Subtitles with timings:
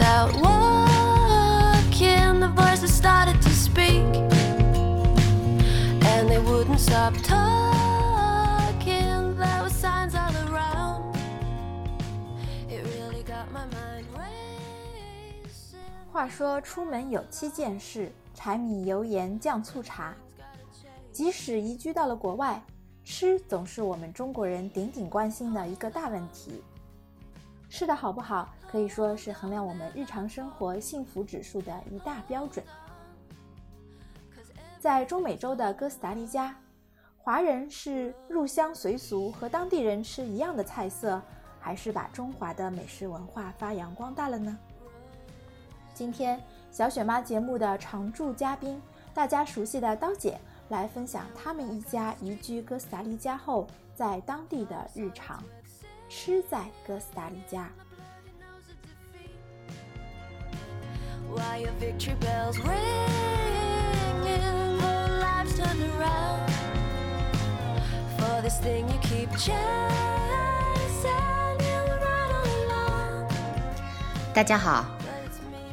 [0.00, 4.02] out walking, the voices started to speak.
[6.02, 11.16] And they wouldn't stop talking, there were signs all around.
[12.68, 15.78] It really got my mind racing.
[16.12, 20.14] 话说出门有七件事，柴米油盐酱醋茶。
[21.12, 22.62] 即使移居到了国外，
[23.04, 26.62] 吃总是我们中国人顶顶关心的一个大问题。
[27.68, 32.64] 吃的好不好，可以说是衡量我们日常生活幸福指数的一大标准。
[34.78, 36.54] 在中美洲的哥斯达黎加，
[37.16, 41.20] 华人是入乡随俗，和当地人吃一样的菜色，
[41.58, 44.56] 还是把中华的美食文化发扬光大了呢？
[45.94, 48.80] 今天小雪妈节目的常驻嘉宾，
[49.12, 55.42] 大家熟悉的刀姐来分享他们一家移居哥斯达黎加后在当地的日常。
[56.08, 57.68] 吃在哥斯达黎加。
[61.30, 62.78] Why your victory bells ringing,
[64.24, 66.50] the lives turned around
[68.16, 69.54] for this thing you keep chasing.
[71.60, 73.28] You all along,
[74.32, 74.86] 大家好.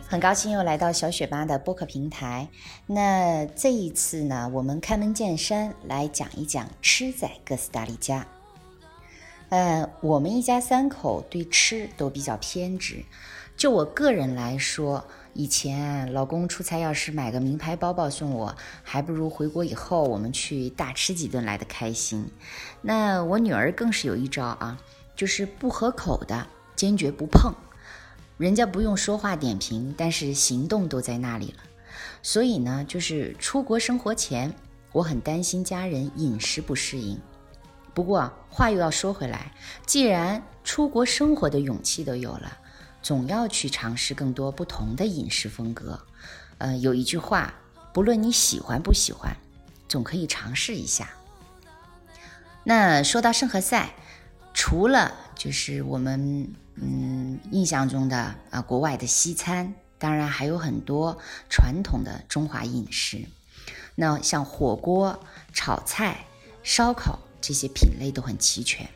[0.08, 2.50] 很高兴又来到小雪妈的播客平台。
[2.86, 8.28] 那这一次呢，我们开门见山来讲一讲吃在哥斯达黎加。
[9.50, 13.06] 呃，我们一家三口对吃都比较偏执。
[13.58, 15.06] 就我个人来说，
[15.38, 22.26] 以前老公出差要是买个名牌包包送我，还不如回国以后我们去大吃几顿来的开心。
[22.82, 24.80] 那我女儿更是有一招啊，
[25.14, 27.54] 就是不合口的坚决不碰。
[28.38, 31.64] 人家不用说话点评，但是行动都在那里了。
[32.24, 34.54] 所以呢，就是出国生活前，
[34.94, 37.20] 我很担心家人饮食不适应。
[37.94, 39.52] 不过话又要说回来，
[39.86, 42.58] 既然出国生活的勇气都有了，
[43.06, 46.08] 总要去尝试更多不同的饮食风格。
[46.58, 47.54] 呃，有一句话，
[47.94, 49.38] 不论你喜欢不喜欢，
[49.88, 51.14] 总可以尝试一下。
[52.64, 53.94] 那说到圣何塞，
[54.56, 63.28] 除了就是我们嗯印象中的啊国外的西餐，当然还有很多传统的中华饮食。
[63.94, 65.24] 那像火锅、
[65.54, 66.26] 炒菜、
[66.64, 68.90] 烧烤这些品类都很齐全。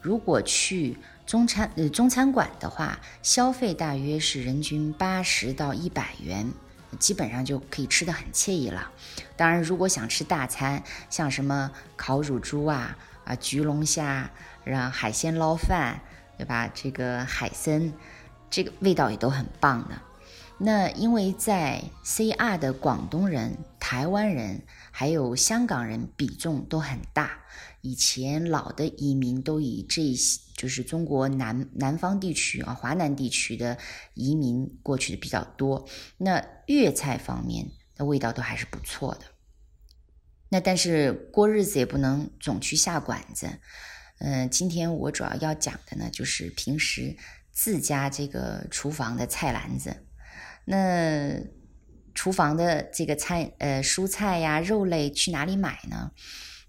[0.00, 0.96] 如果去
[1.30, 6.52] 中餐呃中餐馆的话，消费大约是人均八十到一百元，
[6.98, 8.90] 基本上就可以吃得很惬意了。
[9.36, 14.28] 当然，如果想吃大餐，像什么烤乳猪啊啊焗龙虾，
[14.64, 16.00] 然后海鲜捞饭，
[16.36, 16.68] 对吧？
[16.74, 17.92] 这个海参，
[18.50, 19.94] 这个味道也都很棒的。
[20.58, 27.38] 那因为在 CR 的广东人、台湾人还有香港人比重都很大，
[27.82, 33.78] 以前老的移民都以这些就是中国南南方地区啊华南地区的
[34.14, 35.88] 移民过去的比较多。
[36.18, 39.22] 那粤菜方面的味道都还是不错的。
[40.50, 43.48] 那但是过日子也不能总去下馆子。
[44.18, 47.16] 嗯、今天我主要要讲的呢，就是平时
[47.50, 50.04] 自家这个厨房的菜篮子。
[50.66, 51.40] 那
[52.14, 56.10] 厨房的这个菜，呃，蔬菜呀、肉类去哪里买呢？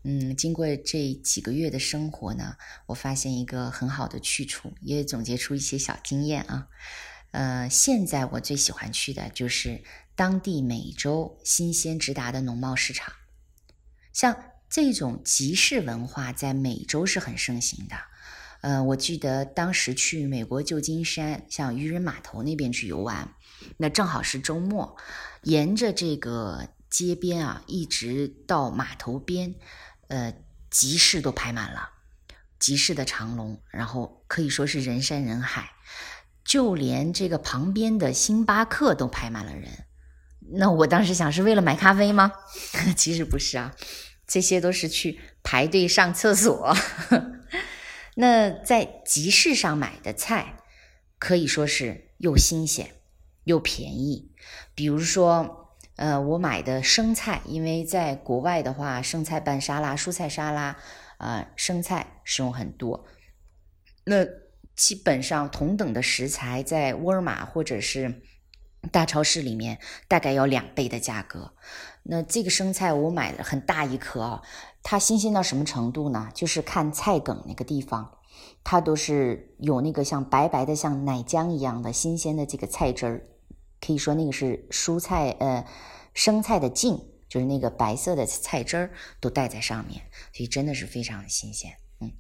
[0.04, 2.56] 嗯，经过这几个月的生活呢，
[2.88, 6.68] 我发现一个很好的去处，也总结出一些小经验啊。
[7.32, 9.84] 呃，现在我最喜欢去的就是
[10.16, 13.14] 当地每周新鲜直达的农贸市场。
[14.12, 14.36] 像
[14.70, 17.96] 这种集市文化在美洲是很盛行的。
[18.62, 23.34] 呃，我记得当时去美国旧金山，像渔人码头那边去游玩，
[23.78, 24.96] 那正好是周末，
[25.44, 29.56] 沿着这个街边啊，一直到码头边，
[30.12, 30.34] 呃，
[30.70, 31.90] 集市都排满了，
[32.60, 35.72] 集市的长龙，然后可以说是人山人海，
[36.44, 39.86] 就连这个旁边的星巴克都排满了人。
[40.54, 42.34] 那我当时想是为了买咖啡吗？
[42.98, 43.74] 其实不是啊，
[44.28, 46.76] 这些都是去排队上厕所。
[48.16, 50.58] 那在集市上买的菜，
[51.18, 52.96] 可以说是又新鲜
[53.46, 54.34] 又便宜。
[54.76, 55.61] 比如说，
[56.02, 60.76] 呃，我买的生菜，因为在国外的话，生菜拌沙拉、蔬菜沙拉，
[61.18, 63.06] 啊、生菜使用很多。
[64.06, 64.26] 那
[64.76, 68.24] 基本上同等的食材，在沃尔玛或者是
[68.92, 69.78] 大超市里面，
[70.08, 71.54] 大概要两倍的价格。
[72.02, 74.42] 那这个生菜我买了很大一颗啊，
[74.82, 76.32] 它新鲜到什么程度呢？
[76.34, 78.18] 就是看菜梗那个地方，
[78.64, 83.28] 它都是有那个像白白的像奶浆一样的新鲜的这个菜汁儿，
[83.86, 85.66] 可以说那个是蔬菜呃
[86.14, 86.98] 生菜的茎，
[87.28, 90.02] 就是那个白色的菜汁儿都带在上面，
[90.34, 91.74] 所以真的是非常新鲜。
[92.00, 92.12] 嗯，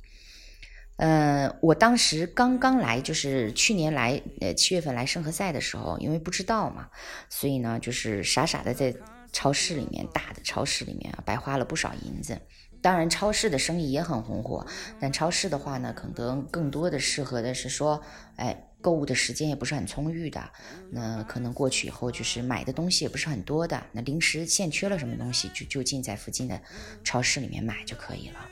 [0.98, 6.90] 呃，我当时刚刚来，就是去年来，呃，七月份来圣何塞的时候，因为不知道嘛，
[7.30, 8.96] 所以呢，就是傻傻的在
[9.32, 12.40] 超市里面，大的超市里面啊，白花了不少银子。
[12.82, 14.66] 当然，超市的生意也很红火，
[15.00, 18.02] 但超市的话呢，可能更多的适合的是说，
[18.38, 20.52] 哎，购物的时间也不是很充裕的，
[20.90, 26.62] 那可能过去以后就是买的东西也不是很多的，那临时欠缺了什么东西，就就近在附近的
[27.04, 28.50] 超市里面买就可以了。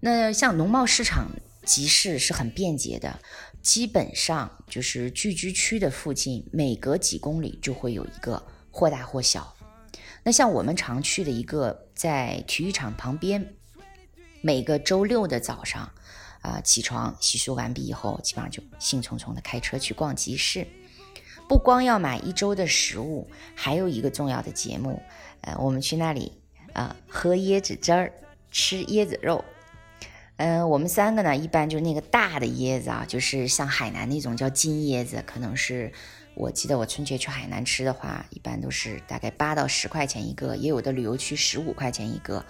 [0.00, 1.28] 那像农贸市场。
[1.62, 3.20] 集市是很便捷的，
[3.60, 9.54] 基本上就是聚居区的附近，每隔几公里就会有一个，或大或小。
[10.24, 13.54] 那像我们常去的一个，在体育场旁边，
[14.40, 15.92] 每个周六的早上，
[16.40, 20.66] 啊，起床洗漱完毕以后，基本上就兴冲冲的开车去逛集市。
[21.48, 25.02] 不光要买一周的食物，还有一个重要的节目，
[25.40, 26.32] 呃，我们去那里
[26.72, 28.12] 啊，喝椰子汁儿，
[28.50, 29.44] 吃椰子肉。
[30.36, 35.92] 嗯，我们三个呢，一般就是那个大的椰子啊，就是像海南那种叫金椰子，可能是
[36.34, 42.46] 我记得我春节去海南吃的话，一般都是大概八到十块钱一个，也有的旅游区十五块钱一个。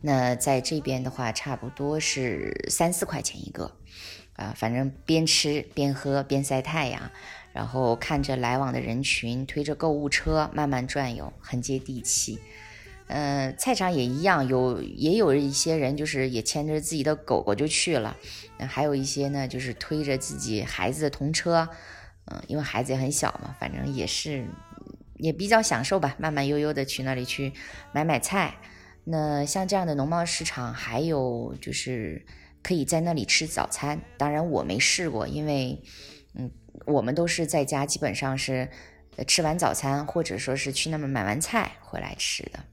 [0.00, 3.76] 那在这边的话，差不多是三四块钱一个，
[4.34, 7.10] 啊，反正边吃边喝边晒太阳，
[7.52, 12.38] 然后看着来往的人群，推着购物车慢慢转悠，很接地气。
[13.08, 18.16] 嗯，菜场也一样，有也有一些人就是也牵着自己的狗狗就去了，
[18.68, 21.68] 还有一些呢就是推着自己孩子的童车，
[22.26, 24.46] 嗯，因为孩子也很小嘛，反正也是
[25.16, 27.52] 也比较享受吧，慢慢悠悠的去那里去
[27.92, 28.54] 买买菜。
[29.10, 32.26] 那像这样的农贸市场，还有就是
[32.62, 35.82] 可以在那里吃早餐，当然我没试过，因为
[36.34, 36.50] 嗯，
[36.84, 38.68] 我们都是在家，基本上是
[39.26, 42.64] 吃完早餐或者说是去那么买完菜回来吃的。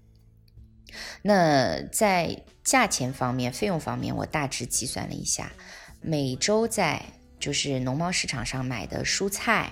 [1.22, 5.54] 那在价钱方面、费用方面，我大致计算了一下，
[6.02, 7.02] 每周在
[7.40, 9.72] 就是农贸市场上买的蔬菜，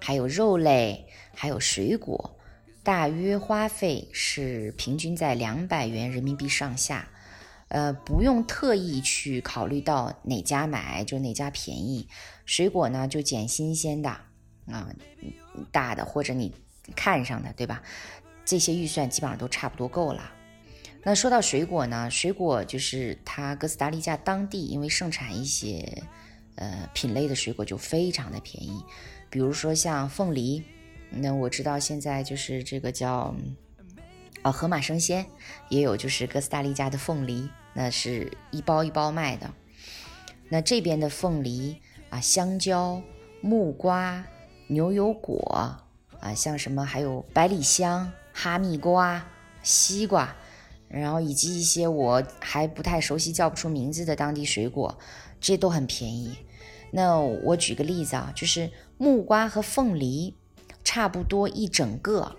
[0.00, 2.38] 还有肉类，还有水果，
[2.82, 7.08] 大约花费是平均在两百元人民币上下。
[7.68, 12.08] 呃，不用特意去考虑到哪家买就哪家便宜，
[12.44, 14.10] 水果呢就捡新鲜的
[14.66, 14.88] 啊，
[15.70, 16.52] 大的或者你
[16.96, 17.80] 看上的，对吧？
[18.44, 20.32] 这些预算基本上都差不多够了。
[21.04, 26.02] 那说到水果呢，水果就是它哥斯达黎加当地因为盛产一些
[26.56, 28.82] 呃品类的水果就非常的便宜，
[29.30, 30.64] 比如说像凤梨，
[31.10, 33.34] 那我知道现在就是这个叫
[34.42, 35.26] 啊河马生鲜，
[35.68, 39.50] 也有就是哥斯达黎加的凤梨，那是一包一包卖的。
[40.48, 41.80] 那这边的凤梨
[42.10, 43.02] 啊、香蕉、
[43.40, 44.24] 木瓜、
[44.68, 45.84] 牛油果
[46.20, 49.26] 啊，像什么还有百里香、哈密瓜、
[49.62, 50.36] 西瓜。
[50.88, 54.98] 然后以及一些我还不太熟悉、叫不出名字的当地水果，
[55.40, 56.36] 这都很便宜。
[56.90, 58.68] 那我举个例子啊，就是
[58.98, 60.34] 木瓜和凤梨，
[60.84, 62.36] 差不多一整个，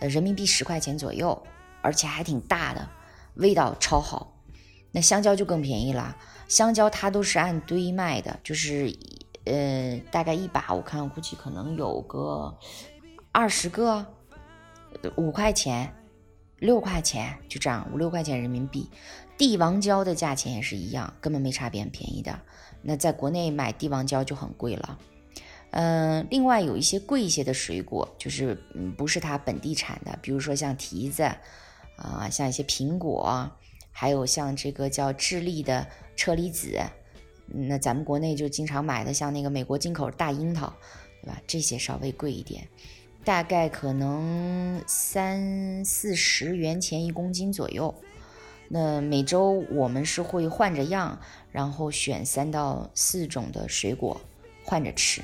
[0.00, 1.40] 呃，人民币十块钱左右，
[1.82, 2.88] 而且还挺大的，
[3.34, 4.34] 味道超好。
[4.92, 6.16] 那香蕉就更便宜了，
[6.48, 8.96] 香蕉它都是按堆卖的，就是
[9.44, 12.56] 呃，大概一把，我看估计可能有个
[13.32, 14.06] 二十个，
[15.16, 15.94] 五块钱。
[16.60, 18.90] 六块钱就这样，五六块钱人民币。
[19.36, 22.36] 帝王蕉的价钱也是一样，根本没差别，便宜的。
[22.82, 24.98] 那在国内买帝王蕉就很贵了。
[25.70, 31.22] 嗯，另外有一些贵一些的水果，就是嗯不是它本地产的，比如说像提子
[31.96, 33.50] 啊，像一些苹果，
[33.92, 36.80] 还有像这个叫智利的车厘子。
[37.46, 40.72] 那咱们国内就经常买的，像那个美国进口大樱桃，
[41.22, 41.40] 对吧？
[41.46, 42.66] 这些稍微贵一点。
[43.24, 47.94] 大概可能三四十元钱一公斤左右。
[48.68, 51.18] 那每周我们是会换着样，
[51.52, 54.20] 然后选三到四种的水果
[54.64, 55.22] 换着吃。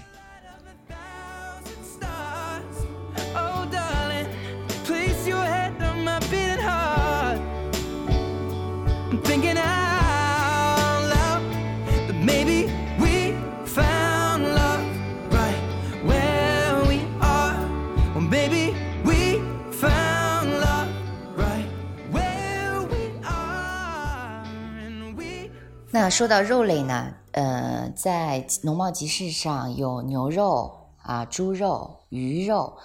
[25.94, 32.76] 那说到肉类呢，呃，在农贸集市上有牛肉啊、猪肉、鱼肉、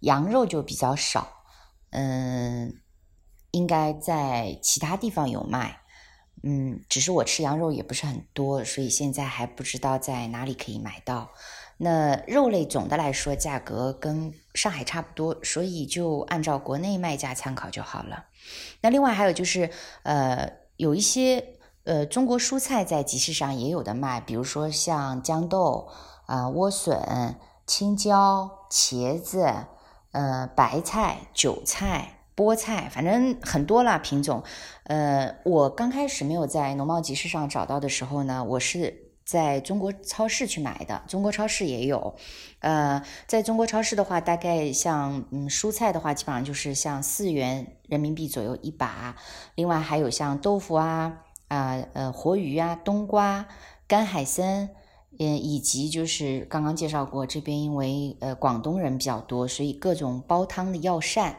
[0.00, 1.28] 羊肉就比较少，
[1.90, 2.74] 嗯，
[3.52, 5.78] 应该在其他地方有卖，
[6.42, 11.30] 嗯，只是我吃羊肉也不是很多，所以现在还不知道在哪里可以买到。
[11.76, 18.24] 那肉类总的来说价格跟上海差不多，所以就按照国内卖价参考就好了。
[18.80, 19.70] 那另外还有就是，
[20.02, 21.52] 呃，有一些。
[21.86, 25.86] 呃，中国蔬菜在集市上也有的卖，比如说像豇豆
[26.26, 29.54] 啊、莴笋、青椒、茄子、
[30.10, 34.42] 呃白菜、韭菜、菠菜，反正很多啦品种。
[34.82, 42.16] 呃，我刚开始没有在农贸集市上找到的时候呢，我是在中国超市去买的，中国超市也有。
[42.58, 49.14] 呃，在中国超市的话，大概像嗯蔬菜的话，基本上就是像四元人民币左右一把，
[49.54, 51.22] 另外还有像豆腐啊。
[51.48, 53.46] 啊，呃，活鱼啊，冬瓜、
[53.86, 54.70] 干海参，
[55.18, 61.38] 嗯，以及就是刚刚介绍过，这边因为呃广东人比较多，所以各种煲汤的药膳。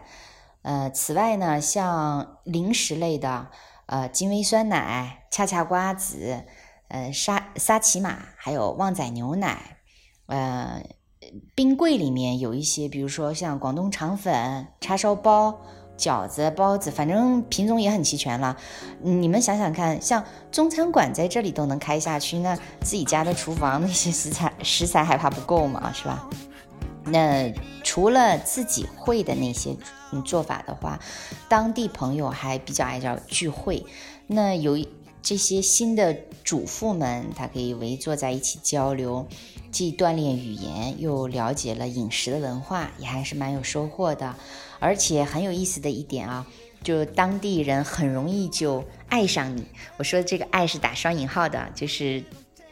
[0.61, 3.49] 呃，此外呢，像零食类的，
[3.87, 6.45] 呃，金威酸奶、恰恰瓜子，
[6.87, 9.77] 呃，沙沙琪玛，还有旺仔牛奶。
[10.27, 10.83] 呃，
[11.53, 15.61] 冰柜里面有一些，比如说像广东肠粉、叉烧包。
[15.97, 18.55] 饺子、包子，反正品种也很齐全了。
[19.01, 25.91] 你们想想看，像中餐馆在这里都能开下去，那自己家的厨房那些食材食材还怕不够吗？
[25.93, 26.29] 是吧？
[27.09, 29.75] 那除了自己会的那些
[30.25, 30.99] 做法的话，
[31.47, 33.85] 当地朋友还比较爱叫聚会。
[34.27, 34.77] 那有
[35.21, 36.13] 这些新的
[36.43, 39.25] 主妇们，她可以围坐在一起交流，
[39.71, 44.35] 既锻炼语言，又了解了饮食的文化，也还是蛮有收获的。
[44.79, 46.45] 而且很有意思的一点啊，
[46.83, 49.65] 就当地人很容易就爱上你。
[49.97, 52.23] 我说这个“爱”是打双引号的，就是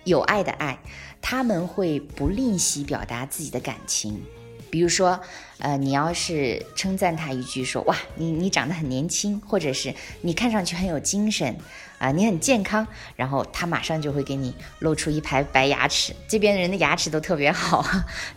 [0.03, 0.79] 有爱的爱。
[1.21, 4.21] 他们会不吝惜表达自己的感情。
[4.69, 5.21] 比如说，
[5.59, 11.55] 呃，你要是称赞他一句，说“哇，你你长得很年轻”，或者是“你看上去很有精神
[11.97, 12.85] 啊，你很健康”，
[13.15, 16.13] 然后他马上就会给你露出一排白牙齿。
[16.27, 17.85] 这边人的牙齿都特别好，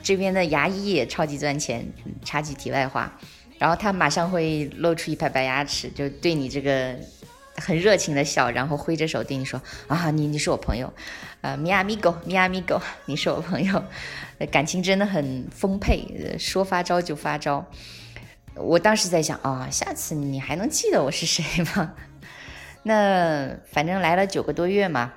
[0.02, 1.92] 这边的牙医也超级赚钱。
[2.24, 3.18] 插句题外话。
[3.58, 6.94] 然后他马上会露出一排白牙齿，就对你这个
[7.56, 10.92] 很热情的笑，然后挥着手对你说：“啊，你你是我朋友，
[11.40, 13.82] 呃，米亚米狗，米亚米狗，你是我朋友，
[14.50, 17.66] 感情真的很丰沛，说发招就发招。”
[18.54, 21.94] 我当时在想啊，下次你还能记得我是谁吗？
[22.84, 25.12] 那反正来了九个多月嘛，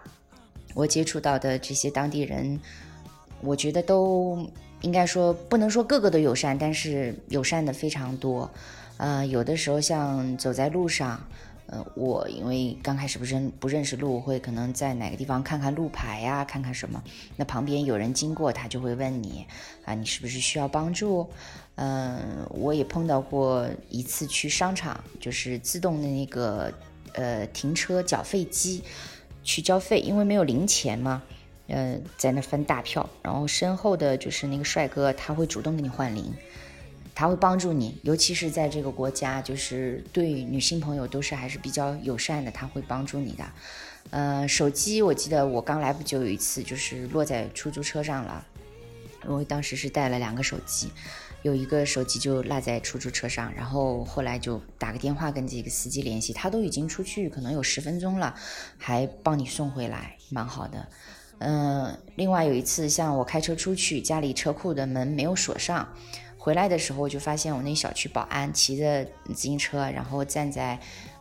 [0.74, 2.60] 我接触到的这些当地人，
[3.41, 4.50] 我觉得都。
[4.82, 8.50] 应该说不能说个个都友善，但是友善的非常多。
[8.98, 11.20] 呃，有的时候像走在路上，
[11.66, 17.04] 呃，我因为刚开始不认不认识路，会可能在哪个地方看看路牌呀，看看什么。
[17.36, 19.46] 那旁边有人经过，他就会问你
[19.86, 21.28] 啊，你是不是需要帮助？
[21.76, 26.72] 嗯，我也碰到过一次去商场，就是自动的那个
[27.14, 28.84] 呃停车缴费机
[29.44, 31.24] 去交费，因为没有零钱嘛。
[31.72, 36.34] 呃，在那分大票，然后身后的就是那个帅哥，他会主动给你换零，
[37.16, 43.46] 他会帮助你，尤其是在这个国家，就是对女性朋友都是还是比较友善的，他会帮助你的。
[44.10, 48.46] 呃，手机我记得我刚来不久有一次就是落在出租车上了，
[49.25, 50.92] 我当时是带了两个手机，
[51.44, 58.36] 有一个手机就落在出租车上，然后后来就打个电话跟这个司机联系，他都已经出去可能有十分钟了，
[58.78, 60.88] 还帮你送回来，蛮好的。
[61.43, 65.88] 嗯，另外有一次，像我开车出去，家里车库的门没有锁上，
[66.38, 70.79] 回来的时候就发现我那小区保安骑着自行车，然后站在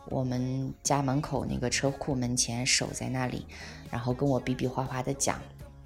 [0.09, 3.47] 我们家门口那个车库门前守在那里，
[3.89, 5.41] 然后跟我比比划划的讲，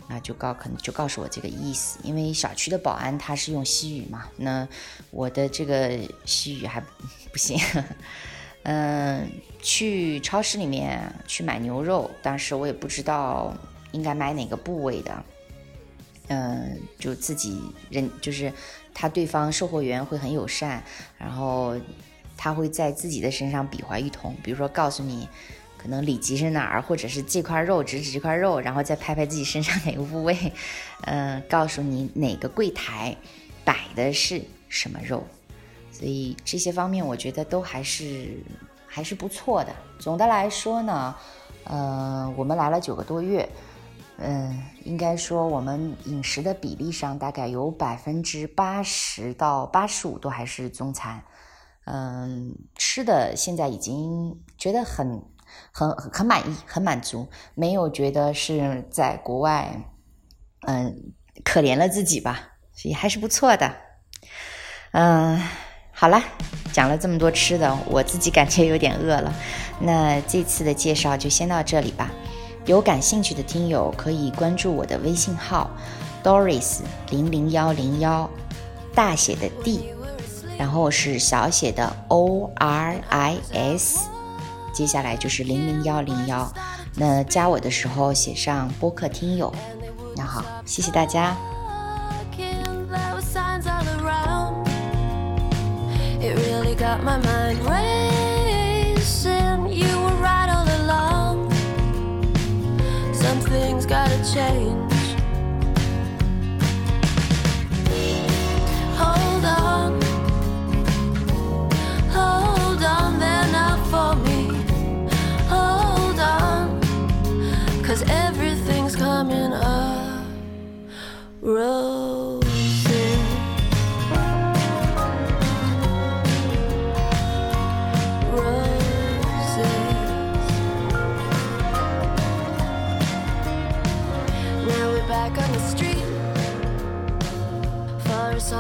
[0.10, 4.68] 那就告可能就告诉我这个意思，因为小区的保安他是用西语嘛，那
[5.12, 6.84] 我的这个西语还
[7.32, 7.58] 不行。
[8.64, 13.56] 嗯，去超市里面去买牛肉，当时我也不知道。
[13.96, 15.24] 应该买哪个部位的？
[16.28, 17.62] 嗯，就自己
[17.92, 18.52] 人，就是
[18.96, 20.84] 他对方售货员会很友善，
[21.20, 21.76] 然后
[22.36, 25.30] 他会在自己的身上比划一通，比如说告诉你
[25.78, 30.52] 可能里脊是哪儿，或者是这块肉指指这块肉，然后再拍拍自己身上哪个部位，
[31.02, 33.16] 嗯，告诉你哪个柜台
[33.64, 35.24] 摆的是什么肉，
[35.92, 38.30] 所以这些方面我觉得都还是
[38.88, 39.72] 还是不错的。
[40.00, 41.16] 总的来说呢，
[41.66, 43.48] 呃，我们来了九个多月。
[44.18, 51.22] 嗯，应该说我们饮食的比例上，大概有百分之八十到八十五都还是中餐。
[51.86, 55.22] 嗯，吃的现在已经觉得很、
[55.72, 59.82] 很、很满意，很满足，没有觉得是在国外，
[60.66, 63.76] 嗯，可怜了自己吧，所以还是不错的。
[64.94, 65.40] 嗯，
[65.92, 66.24] 好了，
[66.72, 69.34] 讲了这么多吃的，我自己感觉有点饿了。
[69.82, 72.10] 那这次的介绍就先到这里吧。
[72.66, 75.70] 有感兴趣的听友可以关注我的微信号
[76.24, 76.80] doris
[77.12, 78.30] 零零幺零幺
[78.94, 79.94] 大写的 d
[80.58, 83.98] 然后是小写的 oris
[84.74, 86.52] 接下来就是零零幺零幺
[86.96, 89.54] 那加我的时候写上播客听友
[90.16, 91.36] 那好谢谢大家。
[96.26, 97.85] It really got my mind right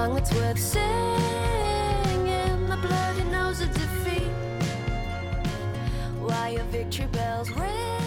[0.05, 0.83] song that's worth singing.
[2.69, 4.29] The bloody nose of defeat.
[6.19, 8.04] Why your victory bells ring?